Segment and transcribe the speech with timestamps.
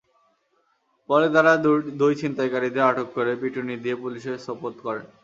[1.09, 1.53] পরে তাঁরা
[1.99, 5.05] দুই ছিনতাইকারীদের আটক করে পিটুনি দিয়ে পুলিশে সোপর্দ করেন।